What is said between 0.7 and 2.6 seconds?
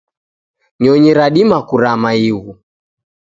Nyonyi radima kurama ighu.